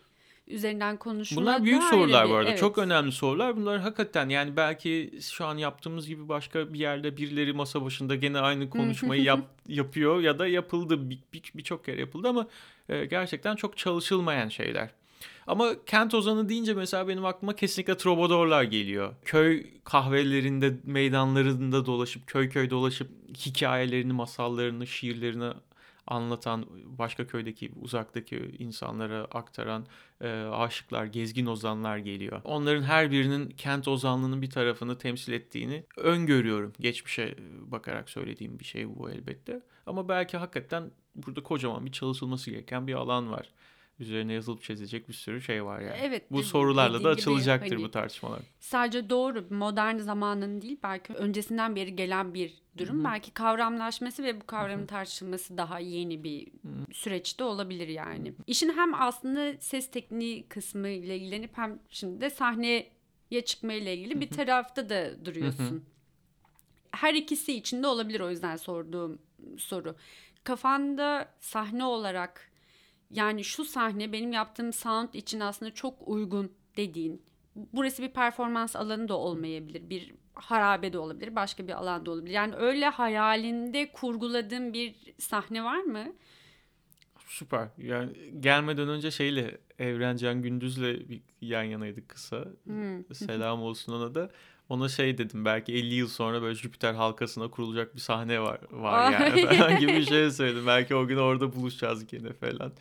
[0.50, 2.48] üzerinden konuşulmak Bunlar büyük sorular bir, bu arada.
[2.48, 2.58] Evet.
[2.58, 3.56] Çok önemli sorular.
[3.56, 8.38] Bunlar hakikaten yani belki şu an yaptığımız gibi başka bir yerde birileri masa başında gene
[8.38, 11.10] aynı konuşmayı yap, yapıyor ya da yapıldı.
[11.10, 12.46] Birçok bir, bir, bir kere yapıldı ama
[12.88, 14.90] e, gerçekten çok çalışılmayan şeyler.
[15.50, 19.14] Ama kent ozanı deyince mesela benim aklıma kesinlikle trobadorlar geliyor.
[19.24, 25.52] Köy kahvelerinde, meydanlarında dolaşıp, köy köy dolaşıp hikayelerini, masallarını, şiirlerini
[26.06, 29.86] anlatan, başka köydeki, uzaktaki insanlara aktaran
[30.20, 32.40] e, aşıklar, gezgin ozanlar geliyor.
[32.44, 36.72] Onların her birinin kent ozanlığının bir tarafını temsil ettiğini öngörüyorum.
[36.80, 39.60] Geçmişe bakarak söylediğim bir şey bu elbette.
[39.86, 43.48] Ama belki hakikaten burada kocaman bir çalışılması gereken bir alan var
[44.00, 45.96] üzerine yazılıp çizilecek bir sürü şey var yani.
[46.02, 46.30] Evet.
[46.30, 48.40] Bu sorularla da açılacaktır gibi, hani, bu tartışmalar.
[48.60, 52.96] Sadece doğru modern zamanın değil belki öncesinden beri gelen bir durum.
[52.96, 53.04] Hı-hı.
[53.04, 54.86] Belki kavramlaşması ve bu kavramın Hı-hı.
[54.86, 56.92] tartışılması daha yeni bir Hı-hı.
[56.92, 58.28] süreçte olabilir yani.
[58.28, 58.42] Hı-hı.
[58.46, 62.90] İşin hem aslında ses tekniği kısmı ile ilgilenip hem şimdi de sahneye
[63.44, 64.20] çıkma ile ilgili Hı-hı.
[64.20, 65.64] bir tarafta da duruyorsun.
[65.64, 65.80] Hı-hı.
[66.90, 69.18] Her ikisi içinde olabilir o yüzden sorduğum
[69.58, 69.96] soru.
[70.44, 72.49] Kafanda sahne olarak
[73.10, 77.22] yani şu sahne benim yaptığım sound için aslında çok uygun dediğin
[77.72, 79.90] burası bir performans alanı da olmayabilir.
[79.90, 81.36] Bir harabe de olabilir.
[81.36, 82.32] Başka bir alan da olabilir.
[82.32, 86.12] Yani öyle hayalinde kurguladığın bir sahne var mı?
[87.26, 87.68] Süper.
[87.78, 92.44] Yani gelmeden önce şeyle Evrencan Gündüz'le bir yan yanaydık kısa.
[92.64, 93.14] Hmm.
[93.14, 94.30] Selam olsun ona da.
[94.70, 99.12] Ona şey dedim belki 50 yıl sonra böyle Jüpiter halkasına kurulacak bir sahne var var
[99.12, 100.66] yani falan gibi bir şey söyledim.
[100.66, 102.72] Belki o gün orada buluşacağız gene falan.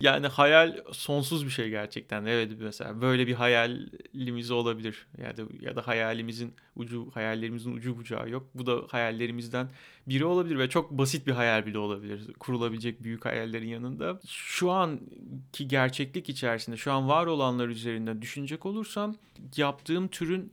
[0.00, 2.24] Yani hayal sonsuz bir şey gerçekten.
[2.24, 5.06] Evet mesela böyle bir hayalimiz olabilir.
[5.18, 8.46] Ya da ya da hayalimizin ucu hayallerimizin ucu bucağı yok.
[8.54, 9.68] Bu da hayallerimizden
[10.06, 12.32] biri olabilir ve çok basit bir hayal bile olabilir.
[12.38, 14.20] Kurulabilecek büyük hayallerin yanında.
[14.28, 19.16] Şu anki gerçeklik içerisinde şu an var olanlar üzerinden düşünecek olursam
[19.56, 20.52] yaptığım türün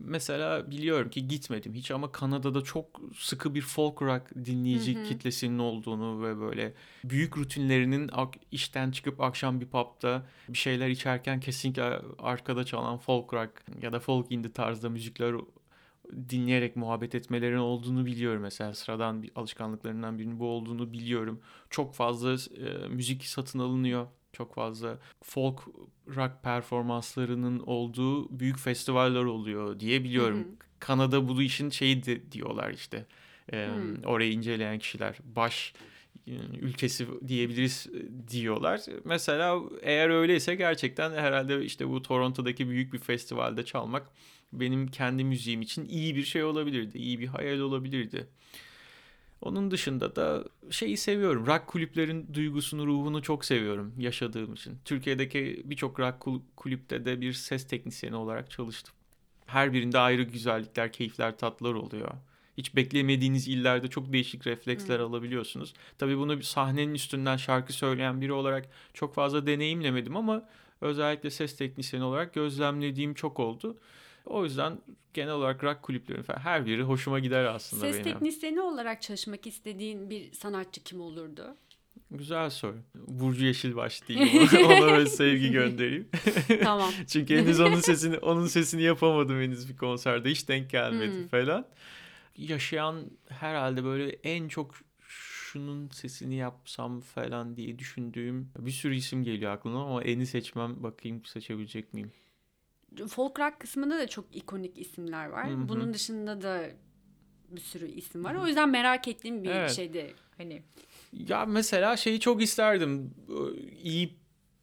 [0.00, 5.04] mesela biliyorum ki gitmedim hiç ama Kanada'da çok sıkı bir folk rock dinleyici hı hı.
[5.04, 8.10] kitlesinin olduğunu ve böyle büyük rutinlerinin
[8.52, 13.50] işten çıkıp akşam bir pub'da bir şeyler içerken kesinlikle arkada çalan folk rock
[13.82, 15.34] ya da folk indie tarzda müzikler
[16.28, 21.40] dinleyerek muhabbet etmelerin olduğunu biliyorum mesela sıradan bir alışkanlıklarından birinin bu olduğunu biliyorum.
[21.70, 25.60] Çok fazla e, müzik satın alınıyor çok fazla folk
[26.16, 30.38] rock performanslarının olduğu büyük festivaller oluyor diye biliyorum.
[30.38, 30.56] Hı hı.
[30.80, 33.06] Kanada bu işin şeyi de diyorlar işte.
[33.52, 33.70] E,
[34.04, 35.74] orayı inceleyen kişiler baş
[36.60, 37.86] ülkesi diyebiliriz
[38.30, 38.80] diyorlar.
[39.04, 44.10] Mesela eğer öyleyse gerçekten herhalde işte bu Toronto'daki büyük bir festivalde çalmak
[44.52, 46.98] benim kendi müziğim için iyi bir şey olabilirdi.
[46.98, 48.26] iyi bir hayal olabilirdi.
[49.42, 51.46] Onun dışında da şeyi seviyorum.
[51.46, 54.78] Rock kulüplerin duygusunu, ruhunu çok seviyorum yaşadığım için.
[54.84, 58.94] Türkiye'deki birçok rock kulüpte de bir ses teknisyeni olarak çalıştım.
[59.46, 62.10] Her birinde ayrı güzellikler, keyifler, tatlar oluyor.
[62.56, 65.06] Hiç beklemediğiniz illerde çok değişik refleksler hmm.
[65.06, 65.74] alabiliyorsunuz.
[65.98, 70.48] Tabii bunu sahnenin üstünden şarkı söyleyen biri olarak çok fazla deneyimlemedim ama
[70.80, 73.76] özellikle ses teknisyeni olarak gözlemlediğim çok oldu.
[74.28, 74.78] O yüzden
[75.14, 78.04] genel olarak rock kulüpleri falan her biri hoşuma gider aslında Ses benim.
[78.04, 81.56] teknisyeni olarak çalışmak istediğin bir sanatçı kim olurdu?
[82.10, 82.76] Güzel soru.
[82.94, 86.08] Burcu Yeşilbaş diyeyim ona, ona böyle sevgi göndereyim.
[86.62, 86.90] tamam.
[87.06, 90.30] Çünkü henüz onun sesini onun sesini yapamadım henüz bir konserde.
[90.30, 91.28] Hiç denk gelmedi hmm.
[91.28, 91.66] falan.
[92.36, 94.74] Yaşayan herhalde böyle en çok
[95.08, 101.24] şunun sesini yapsam falan diye düşündüğüm bir sürü isim geliyor aklıma ama eni seçmem bakayım
[101.24, 102.12] seçebilecek miyim?
[103.08, 105.50] Folk rock kısmında da çok ikonik isimler var.
[105.50, 105.68] Hı-hı.
[105.68, 106.70] Bunun dışında da
[107.48, 108.34] bir sürü isim var.
[108.34, 109.70] O yüzden merak ettiğim bir evet.
[109.70, 110.14] şeydi.
[110.38, 110.62] Hani
[111.12, 113.14] ya mesela şeyi çok isterdim.
[113.82, 114.18] İyi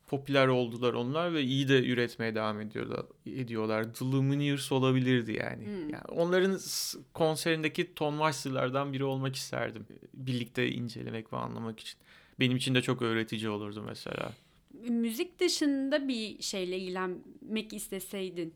[0.08, 3.06] popüler oldular onlar ve iyi de üretmeye devam ediyorlar.
[3.26, 3.94] ediyorlar.
[3.94, 5.66] The Lumineers olabilirdi yani.
[5.66, 5.90] Hmm.
[5.90, 6.04] yani.
[6.08, 6.60] Onların
[7.14, 9.86] konserindeki Ton Weissler'dan biri olmak isterdim.
[10.14, 12.00] Birlikte incelemek ve anlamak için.
[12.40, 14.32] Benim için de çok öğretici olurdu mesela
[14.90, 18.54] müzik dışında bir şeyle ilgilenmek isteseydin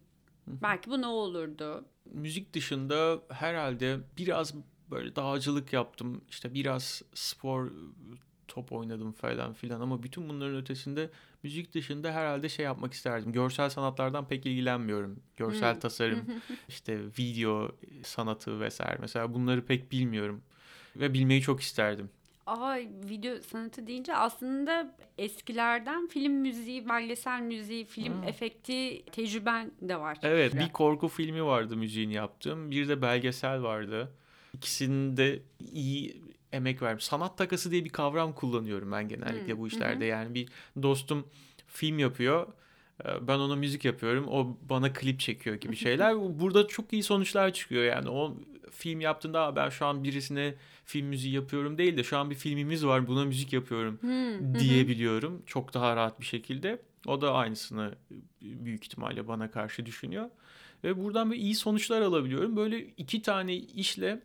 [0.48, 1.86] belki bu ne olurdu?
[2.06, 4.54] Müzik dışında herhalde biraz
[4.92, 6.22] böyle dağcılık yaptım.
[6.30, 7.72] İşte biraz spor
[8.48, 11.10] top oynadım falan filan ama bütün bunların ötesinde
[11.44, 13.32] müzik dışında herhalde şey yapmak isterdim.
[13.32, 15.20] Görsel sanatlardan pek ilgilenmiyorum.
[15.38, 16.26] Görsel tasarım,
[16.68, 17.72] işte video
[18.04, 18.98] sanatı vesaire.
[19.02, 20.42] Mesela bunları pek bilmiyorum
[20.96, 22.10] ve bilmeyi çok isterdim.
[22.50, 22.78] Aa
[23.10, 28.28] video sanatı deyince aslında eskilerden film müziği, belgesel müziği, film hmm.
[28.28, 30.18] efekti tecrüben de var.
[30.24, 32.72] Evet bir korku filmi vardı müziğini yaptım.
[32.72, 34.12] Bir de belgesel vardı.
[34.54, 35.40] İkisinde
[35.74, 37.04] iyi emek vermiş.
[37.04, 39.60] Sanat takası diye bir kavram kullanıyorum ben genellikle hmm.
[39.60, 40.04] bu işlerde.
[40.04, 40.10] Hmm.
[40.10, 40.50] Yani bir
[40.84, 41.28] dostum
[41.68, 42.48] film yapıyor.
[43.06, 44.28] Ee, ben ona müzik yapıyorum.
[44.28, 46.40] O bana klip çekiyor gibi şeyler.
[46.40, 48.10] Burada çok iyi sonuçlar çıkıyor yani.
[48.10, 48.38] O
[48.80, 52.86] film yaptığında ben şu an birisine film müziği yapıyorum değil de şu an bir filmimiz
[52.86, 54.60] var buna müzik yapıyorum hmm.
[54.60, 55.44] diyebiliyorum.
[55.46, 56.82] Çok daha rahat bir şekilde.
[57.08, 57.96] O da aynısını
[58.42, 60.30] büyük ihtimalle bana karşı düşünüyor.
[60.84, 62.56] Ve buradan böyle iyi sonuçlar alabiliyorum.
[62.56, 64.22] Böyle iki tane işle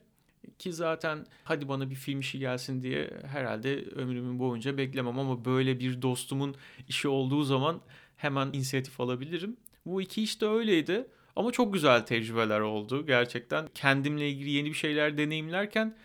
[0.59, 5.81] ki zaten hadi bana bir film işi gelsin diye herhalde ömrümün boyunca beklemem ama böyle
[5.81, 6.55] bir dostumun
[6.88, 7.81] işi olduğu zaman
[8.17, 9.57] hemen inisiyatif alabilirim.
[9.87, 11.07] Bu iki iş de öyleydi.
[11.37, 13.68] Ama çok güzel tecrübeler oldu gerçekten.
[13.75, 15.97] Kendimle ilgili yeni bir şeyler deneyimlerken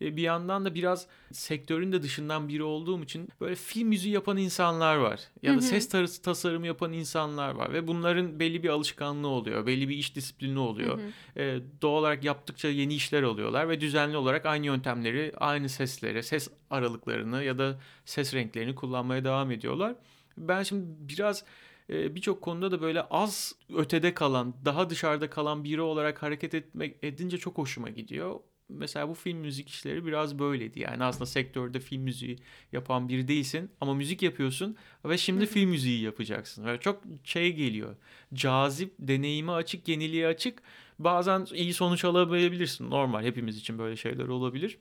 [0.00, 4.36] e, bir yandan da biraz sektörün de dışından biri olduğum için böyle film müziği yapan
[4.36, 5.20] insanlar var.
[5.42, 7.72] Ya da ses tasarımı yapan insanlar var.
[7.72, 9.66] Ve bunların belli bir alışkanlığı oluyor.
[9.66, 11.00] Belli bir iş disiplini oluyor.
[11.36, 13.68] Ee, doğal olarak yaptıkça yeni işler alıyorlar.
[13.68, 19.50] Ve düzenli olarak aynı yöntemleri, aynı sesleri, ses aralıklarını ya da ses renklerini kullanmaya devam
[19.50, 19.94] ediyorlar.
[20.38, 21.44] Ben şimdi biraz
[21.88, 27.38] birçok konuda da böyle az ötede kalan, daha dışarıda kalan biri olarak hareket etmek edince
[27.38, 28.40] çok hoşuma gidiyor.
[28.68, 30.80] mesela bu film müzik işleri biraz böyleydi.
[30.80, 32.38] Yani aslında sektörde film müziği
[32.72, 36.64] yapan biri değilsin ama müzik yapıyorsun ve şimdi film müziği yapacaksın.
[36.64, 37.96] Böyle çok şey geliyor.
[38.34, 40.62] Cazip, deneyime açık, yeniliğe açık.
[40.98, 42.90] Bazen iyi sonuç alamayabilirsin.
[42.90, 44.78] Normal hepimiz için böyle şeyler olabilir.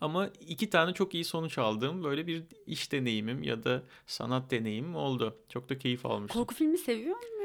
[0.00, 4.96] Ama iki tane çok iyi sonuç aldığım böyle bir iş deneyimim ya da sanat deneyimim
[4.96, 5.36] oldu.
[5.48, 6.40] Çok da keyif almıştım.
[6.40, 7.40] Korku filmi seviyor muydun?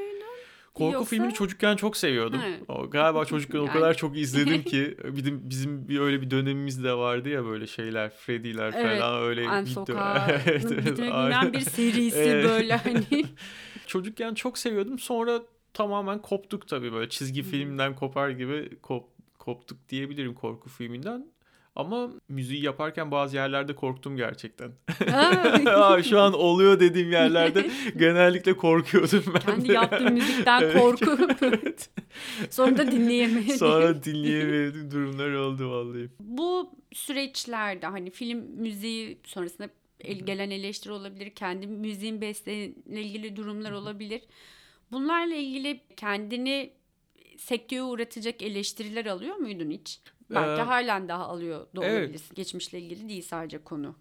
[0.75, 1.10] Korku Yoksa...
[1.10, 2.41] filmini çocukken çok seviyordum.
[2.67, 3.69] O, galiba çocukken yani...
[3.69, 7.67] o kadar çok izledim ki bizim bizim bir öyle bir dönemimiz de vardı ya böyle
[7.67, 12.45] şeyler Freddy'ler evet, falan öyle An Sokağı evet, evet, bir serisi evet.
[12.45, 13.25] böyle hani.
[13.88, 14.99] çocukken çok seviyordum.
[14.99, 15.41] Sonra
[15.73, 21.35] tamamen koptuk tabii böyle çizgi filmden kopar gibi kop, koptuk diyebilirim korku filminden.
[21.76, 24.72] Ama müziği yaparken bazı yerlerde korktum gerçekten.
[25.68, 29.74] Aa, şu an oluyor dediğim yerlerde genellikle korkuyordum ben Kendi de.
[29.74, 31.90] yaptığım müzikten korkup evet.
[32.50, 33.58] sonra da dinleyemedim.
[33.58, 36.10] Sonra dinleyemedim durumlar oldu vallahi.
[36.20, 39.70] Bu süreçlerde hani film müziği sonrasında
[40.26, 41.30] gelen eleştiri olabilir.
[41.30, 44.22] Kendi müziğin besteyle ilgili durumlar olabilir.
[44.92, 46.72] Bunlarla ilgili kendini
[47.38, 50.00] sekteye uğratacak eleştiriler alıyor muydun hiç?
[50.30, 52.26] Belki ee, halen daha alıyor da olabilirsin.
[52.28, 52.36] Evet.
[52.36, 53.96] Geçmişle ilgili değil sadece konu.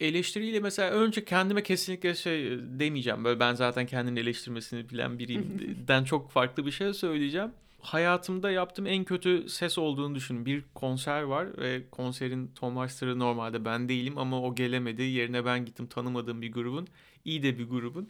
[0.00, 3.24] Eleştiriyle mesela önce kendime kesinlikle şey demeyeceğim.
[3.24, 7.50] Böyle ben zaten kendini eleştirmesini bilen biriyimden çok farklı bir şey söyleyeceğim.
[7.80, 10.46] Hayatımda yaptığım en kötü ses olduğunu düşünün.
[10.46, 15.02] Bir konser var ve konserin Tom Master'ı normalde ben değilim ama o gelemedi.
[15.02, 16.88] Yerine ben gittim tanımadığım bir grubun.
[17.24, 18.08] iyi de bir grubun.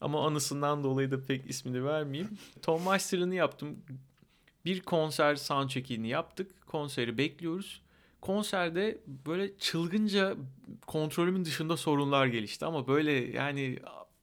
[0.00, 2.38] Ama anısından dolayı da pek ismini vermeyeyim.
[2.62, 3.76] Tom Master'ını yaptım.
[4.64, 6.66] Bir konser soundcheck'ini yaptık.
[6.66, 7.82] Konseri bekliyoruz.
[8.20, 10.36] Konserde böyle çılgınca
[10.86, 13.78] kontrolümün dışında sorunlar gelişti ama böyle yani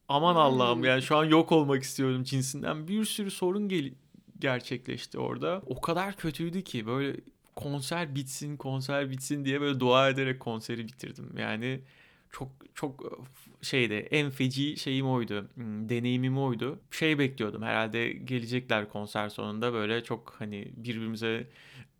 [0.07, 3.91] aman Allah'ım yani şu an yok olmak istiyorum cinsinden bir sürü sorun gel
[4.39, 5.61] gerçekleşti orada.
[5.65, 7.15] O kadar kötüydü ki böyle
[7.55, 11.37] konser bitsin konser bitsin diye böyle dua ederek konseri bitirdim.
[11.37, 11.81] Yani
[12.31, 13.19] çok çok
[13.61, 15.49] şeyde en feci şeyim oydu.
[15.53, 16.79] Hmm, deneyimim oydu.
[16.91, 21.47] Şey bekliyordum herhalde gelecekler konser sonunda böyle çok hani birbirimize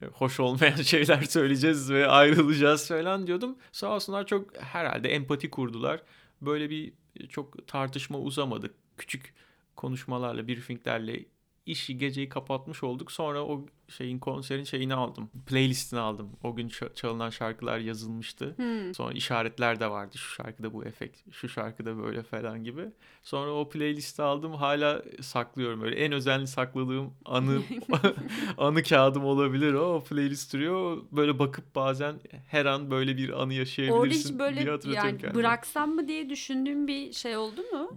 [0.02, 3.58] e, hoş olmayan şeyler söyleyeceğiz ve ayrılacağız falan diyordum.
[3.72, 6.02] Sağ olsunlar çok herhalde empati kurdular.
[6.42, 6.94] Böyle bir
[7.30, 8.76] çok tartışma uzamadık.
[8.98, 9.34] Küçük
[9.76, 11.26] konuşmalarla, briefinglerle
[11.70, 13.12] işi geceyi kapatmış olduk.
[13.12, 15.30] Sonra o şeyin konserin şeyini aldım.
[15.46, 16.30] Playlistini aldım.
[16.44, 18.54] O gün çalınan şarkılar yazılmıştı.
[18.58, 18.94] Hmm.
[18.96, 20.18] Sonra işaretler de vardı.
[20.18, 22.82] Şu şarkıda bu efekt, şu şarkıda böyle falan gibi.
[23.24, 24.54] Sonra o playlisti aldım.
[24.54, 25.96] Hala saklıyorum öyle.
[25.96, 27.62] En özenli sakladığım anı
[28.58, 29.90] anı kağıdım olabilir o.
[29.90, 30.98] O playlist duruyor.
[31.12, 32.16] Böyle bakıp bazen
[32.48, 35.36] her an böyle bir anı yaşayabilirsin Orada hiç böyle yani kendime.
[35.36, 37.92] bıraksam mı diye düşündüğüm bir şey oldu mu?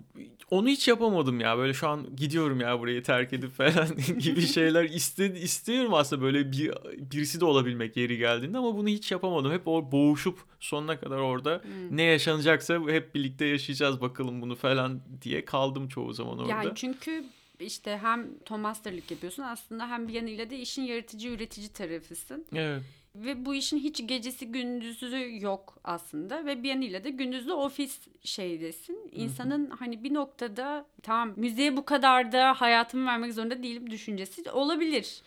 [0.50, 1.58] Onu hiç yapamadım ya.
[1.58, 6.52] Böyle şu an gidiyorum ya burayı terk edip falan gibi şeyler iste, istiyorum aslında böyle
[6.52, 9.52] bir birisi de olabilmek yeri geldiğinde ama bunu hiç yapamadım.
[9.52, 11.96] Hep o boğuşup sonuna kadar orada hmm.
[11.96, 16.50] ne yaşanacaksa hep birlikte yaşayacağız bakalım bunu falan diye kaldım çoğu zaman orada.
[16.50, 17.24] Yani çünkü
[17.60, 22.46] işte hem Thomaster'lık yapıyorsun aslında hem bir yanıyla da işin yaratıcı üretici tarafısın.
[22.54, 22.82] Evet.
[23.14, 29.10] Ve bu işin hiç gecesi gündüzü yok aslında ve bir yanıyla da gündüzde ofis şeydesin.
[29.12, 29.76] İnsanın Hı-hı.
[29.78, 35.22] hani bir noktada tamam müziğe bu kadar da hayatımı vermek zorunda değilim düşüncesi olabilir.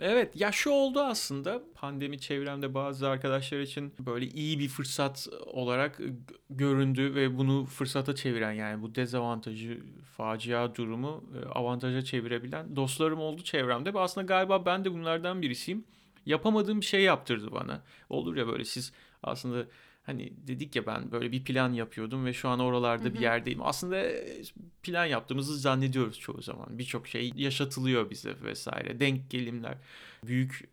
[0.00, 6.00] Evet ya şu oldu aslında pandemi çevremde bazı arkadaşlar için böyle iyi bir fırsat olarak
[6.50, 9.80] göründü ve bunu fırsata çeviren yani bu dezavantajı
[10.16, 15.84] facia durumu e, avantaja çevirebilen dostlarım oldu çevremde ve aslında galiba ben de bunlardan birisiyim.
[16.26, 17.82] Yapamadığım bir şey yaptırdı bana.
[18.08, 19.66] Olur ya böyle siz aslında
[20.02, 23.14] hani dedik ya ben böyle bir plan yapıyordum ve şu an oralarda Hı-hı.
[23.14, 23.62] bir yerdeyim.
[23.62, 24.42] Aslında e,
[24.82, 26.78] plan yaptığımızı zannediyoruz çoğu zaman.
[26.78, 29.00] Birçok şey yaşatılıyor bize vesaire.
[29.00, 29.78] Denk gelimler
[30.26, 30.70] büyük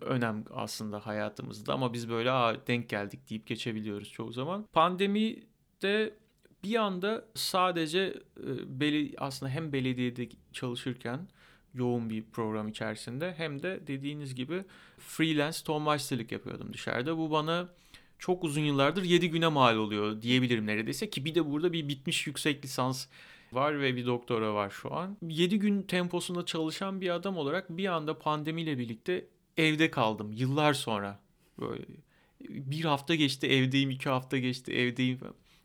[0.00, 4.66] önem aslında hayatımızda ama biz böyle Aa, denk geldik deyip geçebiliyoruz çoğu zaman.
[4.72, 5.36] Pandemi
[5.82, 6.14] de
[6.64, 8.14] bir anda sadece
[9.18, 11.28] aslında hem belediyede çalışırken
[11.74, 14.64] yoğun bir program içerisinde hem de dediğiniz gibi
[14.98, 17.18] freelance tohumlaştırlık yapıyordum dışarıda.
[17.18, 17.68] Bu bana
[18.18, 22.26] çok uzun yıllardır 7 güne mal oluyor diyebilirim neredeyse ki bir de burada bir bitmiş
[22.26, 23.06] yüksek lisans
[23.52, 25.16] var ve bir doktora var şu an.
[25.22, 31.20] 7 gün temposunda çalışan bir adam olarak bir anda pandemiyle birlikte evde kaldım yıllar sonra.
[31.60, 31.84] Böyle
[32.40, 35.20] bir hafta geçti evdeyim, iki hafta geçti evdeyim.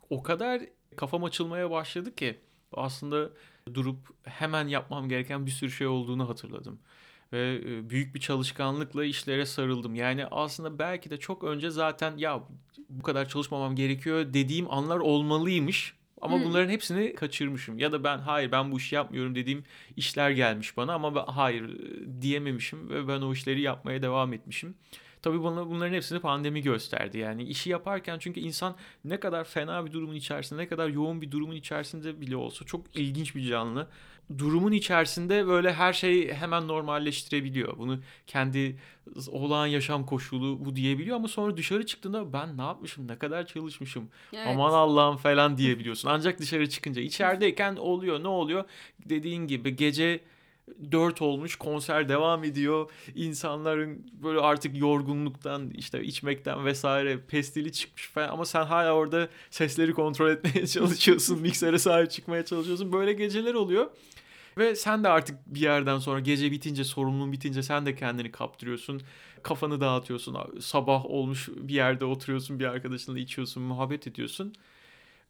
[0.09, 0.61] O kadar
[0.95, 2.37] kafam açılmaya başladı ki
[2.73, 3.29] aslında
[3.73, 6.79] durup hemen yapmam gereken bir sürü şey olduğunu hatırladım
[7.33, 9.95] ve e, büyük bir çalışkanlıkla işlere sarıldım.
[9.95, 12.43] Yani aslında belki de çok önce zaten ya
[12.89, 16.45] bu kadar çalışmamam gerekiyor dediğim anlar olmalıymış Ama hmm.
[16.45, 17.79] bunların hepsini kaçırmışım.
[17.79, 19.63] Ya da ben hayır ben bu işi yapmıyorum dediğim
[19.95, 21.77] işler gelmiş bana ama ben hayır
[22.21, 24.75] diyememişim ve ben o işleri yapmaya devam etmişim.
[25.21, 27.17] Tabii bana bunların hepsini pandemi gösterdi.
[27.17, 28.75] Yani işi yaparken çünkü insan
[29.05, 32.95] ne kadar fena bir durumun içerisinde, ne kadar yoğun bir durumun içerisinde bile olsa çok
[32.95, 33.87] ilginç bir canlı.
[34.37, 37.77] Durumun içerisinde böyle her şey hemen normalleştirebiliyor.
[37.77, 38.77] Bunu kendi
[39.27, 44.09] olağan yaşam koşulu bu diyebiliyor ama sonra dışarı çıktığında ben ne yapmışım, ne kadar çalışmışım,
[44.33, 44.47] evet.
[44.47, 46.09] aman Allah'ım falan diyebiliyorsun.
[46.09, 48.63] Ancak dışarı çıkınca içerideyken oluyor ne oluyor?
[49.05, 50.19] Dediğin gibi gece
[50.91, 52.89] 4 olmuş konser devam ediyor.
[53.15, 59.93] İnsanların böyle artık yorgunluktan işte içmekten vesaire pestili çıkmış falan ama sen hala orada sesleri
[59.93, 61.41] kontrol etmeye çalışıyorsun.
[61.41, 62.93] miksere sahip çıkmaya çalışıyorsun.
[62.93, 63.87] Böyle geceler oluyor.
[64.57, 69.01] Ve sen de artık bir yerden sonra gece bitince sorumluluğun bitince sen de kendini kaptırıyorsun.
[69.43, 70.37] Kafanı dağıtıyorsun.
[70.59, 74.53] Sabah olmuş bir yerde oturuyorsun bir arkadaşınla içiyorsun muhabbet ediyorsun.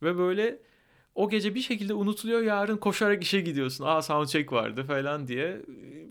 [0.03, 0.59] Ve böyle
[1.17, 3.85] o gece bir şekilde unutuluyor yarın koşarak işe gidiyorsun.
[3.85, 5.61] Aa soundcheck vardı falan diye.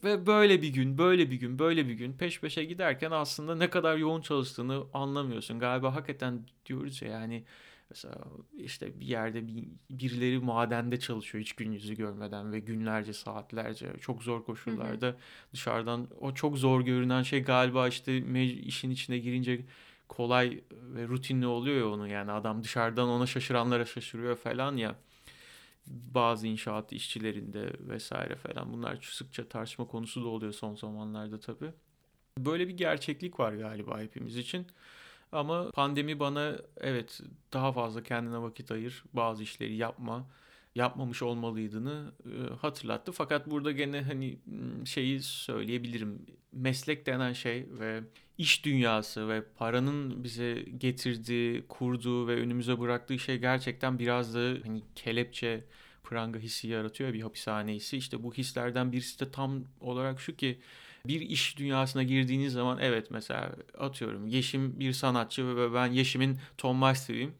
[0.05, 3.71] Ve böyle bir gün, böyle bir gün, böyle bir gün peş peşe giderken aslında ne
[3.71, 5.59] kadar yoğun çalıştığını anlamıyorsun.
[5.59, 7.45] Galiba hakikaten diyoruz ya yani
[7.90, 8.14] mesela
[8.59, 14.23] işte bir yerde bir, birileri madende çalışıyor hiç gün yüzü görmeden ve günlerce saatlerce çok
[14.23, 15.16] zor koşullarda hı hı.
[15.53, 18.19] dışarıdan o çok zor görünen şey galiba işte
[18.53, 19.64] işin içine girince
[20.09, 24.97] kolay ve rutinli oluyor ya onu yani adam dışarıdan ona şaşıranlara şaşırıyor falan ya
[25.87, 31.73] bazı inşaat işçilerinde vesaire falan bunlar sıkça tartışma konusu da oluyor son zamanlarda tabii.
[32.38, 34.66] Böyle bir gerçeklik var galiba hepimiz için.
[35.33, 37.21] Ama pandemi bana evet
[37.53, 40.27] daha fazla kendine vakit ayır, bazı işleri yapma,
[40.75, 43.12] yapmamış olmalıydığını e, hatırlattı.
[43.12, 44.38] Fakat burada gene hani
[44.85, 46.27] şeyi söyleyebilirim.
[46.53, 48.03] Meslek denen şey ve
[48.38, 54.83] iş dünyası ve paranın bize getirdiği, kurduğu ve önümüze bıraktığı şey gerçekten biraz da hani
[54.94, 55.64] kelepçe
[56.05, 57.96] pranga hissi yaratıyor bir hapishane hissi.
[57.96, 60.59] İşte bu hislerden birisi de tam olarak şu ki
[61.07, 66.81] bir iş dünyasına girdiğiniz zaman evet mesela atıyorum Yeşim bir sanatçı ve ben Yeşim'in Tom
[66.81, 67.35] Meister'ıyım.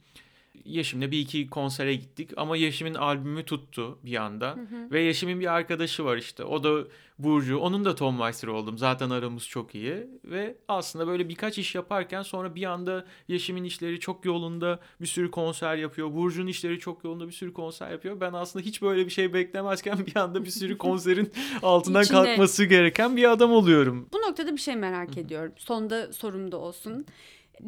[0.64, 4.50] Yeşim'le bir iki konsere gittik ama Yeşim'in albümü tuttu bir anda.
[4.50, 4.90] Hı hı.
[4.90, 6.44] Ve Yeşim'in bir arkadaşı var işte.
[6.44, 6.84] O da
[7.18, 7.58] Burcu.
[7.58, 8.78] Onun da Tom Meister oldum.
[8.78, 10.06] Zaten aramız çok iyi.
[10.24, 15.30] Ve aslında böyle birkaç iş yaparken sonra bir anda Yeşim'in işleri çok yolunda bir sürü
[15.30, 16.14] konser yapıyor.
[16.14, 18.20] Burcu'nun işleri çok yolunda bir sürü konser yapıyor.
[18.20, 22.24] Ben aslında hiç böyle bir şey beklemezken bir anda bir sürü konserin altından İçinde...
[22.24, 24.08] kalkması gereken bir adam oluyorum.
[24.12, 25.52] Bu noktada bir şey merak ediyorum.
[25.56, 27.06] Sonda sorum da olsun.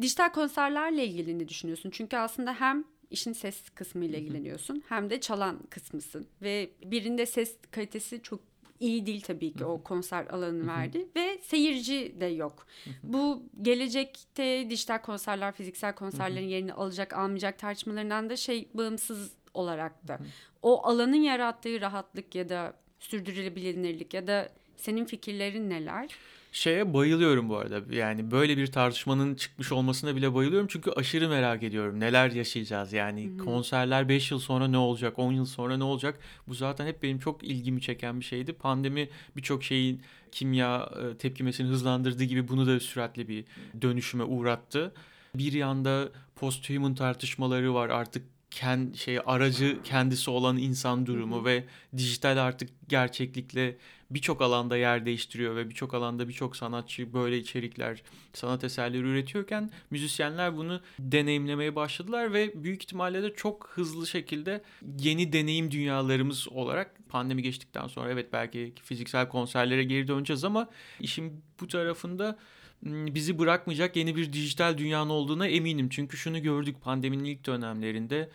[0.01, 1.89] Dijital konserlerle ilgili ne düşünüyorsun?
[1.89, 6.27] Çünkü aslında hem işin ses kısmı ile ilgileniyorsun hem de çalan kısmısın.
[6.41, 8.39] Ve birinde ses kalitesi çok
[8.79, 12.67] iyi değil tabii ki o konser alanını verdi ve seyirci de yok.
[13.03, 20.19] Bu gelecekte dijital konserler, fiziksel konserlerin yerini alacak, almayacak tartışmalarından da şey bağımsız olarak da.
[20.61, 26.09] O alanın yarattığı rahatlık ya da sürdürülebilirlik ya da senin fikirlerin neler?
[26.51, 27.95] Şeye bayılıyorum bu arada.
[27.95, 30.67] Yani böyle bir tartışmanın çıkmış olmasına bile bayılıyorum.
[30.67, 31.99] Çünkü aşırı merak ediyorum.
[31.99, 32.93] Neler yaşayacağız?
[32.93, 33.37] Yani Hı-hı.
[33.45, 35.19] konserler 5 yıl sonra ne olacak?
[35.19, 36.19] 10 yıl sonra ne olacak?
[36.47, 38.53] Bu zaten hep benim çok ilgimi çeken bir şeydi.
[38.53, 43.45] Pandemi birçok şeyin kimya e, tepkimesini hızlandırdığı gibi bunu da süratli bir
[43.81, 44.93] dönüşüme uğrattı.
[45.35, 47.89] Bir yanda post-human tartışmaları var.
[47.89, 51.45] Artık kend, şey aracı kendisi olan insan durumu Hı-hı.
[51.45, 51.63] ve
[51.97, 53.77] dijital artık gerçeklikle
[54.11, 60.57] birçok alanda yer değiştiriyor ve birçok alanda birçok sanatçı böyle içerikler, sanat eserleri üretiyorken müzisyenler
[60.57, 64.63] bunu deneyimlemeye başladılar ve büyük ihtimalle de çok hızlı şekilde
[64.99, 71.41] yeni deneyim dünyalarımız olarak pandemi geçtikten sonra evet belki fiziksel konserlere geri döneceğiz ama işin
[71.61, 72.39] bu tarafında
[72.83, 75.89] bizi bırakmayacak yeni bir dijital dünyanın olduğuna eminim.
[75.89, 78.29] Çünkü şunu gördük pandeminin ilk dönemlerinde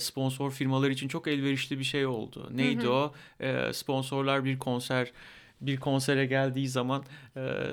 [0.00, 2.50] sponsor firmalar için çok elverişli bir şey oldu.
[2.54, 2.92] Neydi hı hı.
[2.92, 3.14] o?
[3.72, 5.12] Sponsorlar bir konser
[5.60, 7.04] bir konsere geldiği zaman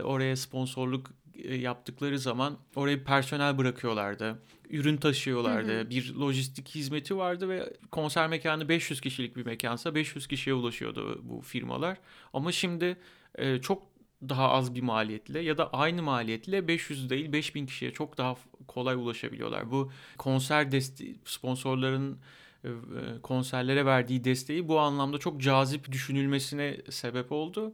[0.04, 1.12] oraya sponsorluk
[1.50, 4.40] yaptıkları zaman oraya personel bırakıyorlardı.
[4.70, 5.78] Ürün taşıyorlardı.
[5.78, 5.90] Hı hı.
[5.90, 11.42] Bir lojistik hizmeti vardı ve konser mekanı 500 kişilik bir mekansa 500 kişiye ulaşıyordu bu
[11.42, 11.98] firmalar.
[12.34, 12.98] Ama şimdi
[13.62, 13.84] çok
[14.30, 18.36] daha az bir maliyetle ya da aynı maliyetle 500 değil 5000 kişiye çok daha
[18.68, 19.72] kolay ulaşabiliyorlar.
[19.72, 22.18] Bu konser desteği sponsorların
[22.64, 22.72] e, e,
[23.24, 27.74] konserlere verdiği desteği bu anlamda çok cazip düşünülmesine sebep oldu.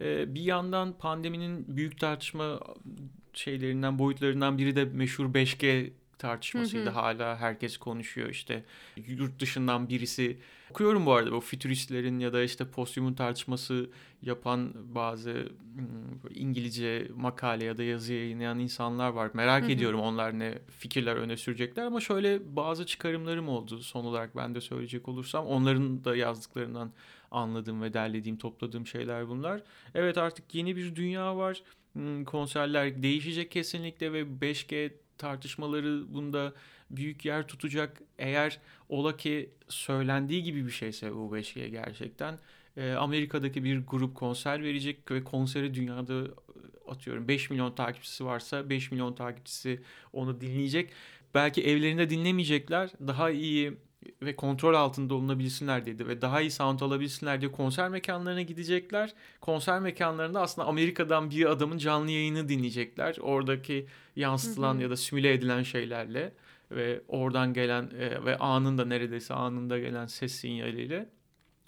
[0.00, 2.60] E, bir yandan pandeminin büyük tartışma
[3.32, 5.90] şeylerinden boyutlarından biri de meşhur 5G
[6.22, 6.84] tartışmasıydı.
[6.84, 6.94] Hı hı.
[6.94, 8.64] Hala herkes konuşuyor işte
[9.06, 10.38] yurt dışından birisi.
[10.70, 13.90] Okuyorum bu arada bu fütüristlerin ya da işte postyumun tartışması
[14.22, 15.32] yapan bazı
[15.74, 19.30] hmm, İngilizce makale ya da yazı yayınlayan insanlar var.
[19.34, 19.70] Merak hı hı.
[19.70, 24.60] ediyorum onlar ne fikirler öne sürecekler ama şöyle bazı çıkarımlarım oldu son olarak ben de
[24.60, 25.46] söyleyecek olursam.
[25.46, 26.92] Onların da yazdıklarından
[27.30, 29.62] anladığım ve derlediğim, topladığım şeyler bunlar.
[29.94, 31.62] Evet artık yeni bir dünya var.
[31.92, 36.52] Hmm, konserler değişecek kesinlikle ve 5G tartışmaları bunda
[36.90, 38.02] büyük yer tutacak.
[38.18, 42.38] Eğer ola ki söylendiği gibi bir şeyse bu 5G gerçekten
[42.76, 48.70] e, Amerika'daki bir grup konser verecek ve konseri dünyada e, atıyorum 5 milyon takipçisi varsa
[48.70, 49.82] 5 milyon takipçisi
[50.12, 50.90] onu dinleyecek.
[51.34, 52.90] Belki evlerinde dinlemeyecekler.
[53.06, 53.72] Daha iyi
[54.24, 59.14] ve kontrol altında olunabilsinler dedi ve daha iyi sound alabilsinler diye konser mekanlarına gidecekler.
[59.40, 63.16] Konser mekanlarında aslında Amerika'dan bir adamın canlı yayını dinleyecekler.
[63.20, 64.82] Oradaki yansıtılan hı hı.
[64.82, 66.32] ya da simüle edilen şeylerle
[66.70, 71.08] ve oradan gelen e, ve anında neredeyse anında gelen ses sinyaliyle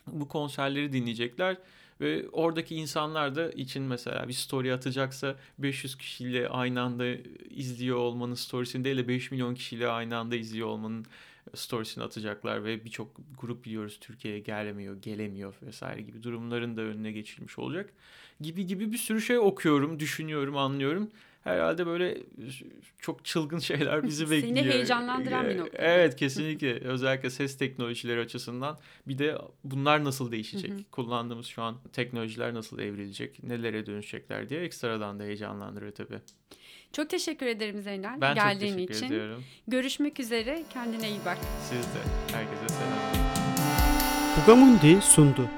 [0.07, 1.57] bu konserleri dinleyecekler.
[2.01, 7.07] Ve oradaki insanlar da için mesela bir story atacaksa 500 kişiyle aynı anda
[7.51, 11.07] izliyor olmanın storiesini değil de 5 milyon kişiyle aynı anda izliyor olmanın
[11.55, 17.59] storiesini atacaklar ve birçok grup biliyoruz Türkiye'ye gelemiyor, gelemiyor vesaire gibi durumların da önüne geçilmiş
[17.59, 17.91] olacak.
[18.41, 21.11] Gibi gibi bir sürü şey okuyorum, düşünüyorum, anlıyorum.
[21.45, 22.19] Herhalde böyle
[22.99, 24.57] çok çılgın şeyler bizi bekliyor.
[24.57, 25.79] Seni heyecanlandıran bir nokta.
[25.79, 26.81] Evet kesinlikle.
[26.81, 28.79] Özellikle ses teknolojileri açısından.
[29.07, 30.93] Bir de bunlar nasıl değişecek?
[30.93, 33.43] Kullandığımız şu an teknolojiler nasıl evrilecek?
[33.43, 36.21] Nelere dönüşecekler diye ekstradan da heyecanlandırıyor tabii.
[36.97, 39.07] Çok teşekkür ederim Zeynel ben geldiğin çok teşekkür için.
[39.07, 39.45] ediyorum.
[39.69, 40.63] Görüşmek üzere.
[40.73, 41.39] Kendine iyi bak.
[41.71, 42.37] Siz de.
[42.37, 43.25] Herkese selam.
[44.43, 45.49] Bugamundi sundu.